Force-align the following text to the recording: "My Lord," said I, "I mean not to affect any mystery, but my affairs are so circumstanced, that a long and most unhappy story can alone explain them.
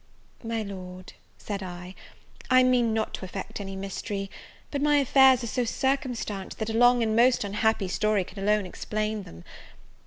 "My 0.43 0.63
Lord," 0.63 1.13
said 1.37 1.61
I, 1.61 1.93
"I 2.49 2.63
mean 2.63 2.91
not 2.91 3.13
to 3.13 3.25
affect 3.25 3.61
any 3.61 3.75
mystery, 3.75 4.31
but 4.71 4.81
my 4.81 4.97
affairs 4.97 5.43
are 5.43 5.45
so 5.45 5.63
circumstanced, 5.63 6.57
that 6.57 6.71
a 6.71 6.75
long 6.75 7.03
and 7.03 7.15
most 7.15 7.43
unhappy 7.43 7.87
story 7.87 8.23
can 8.23 8.39
alone 8.39 8.65
explain 8.65 9.21
them. 9.21 9.43